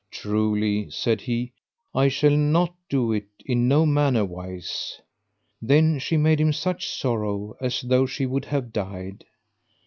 [0.09, 1.53] Truly, said he,
[1.93, 4.99] I shall not do it in no manner wise.
[5.61, 9.25] Then she made him such sorrow as though she would have died.